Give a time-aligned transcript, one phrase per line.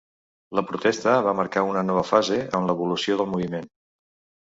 [0.59, 3.73] La protesta va marcar una nova fase en l'evolució del moviment.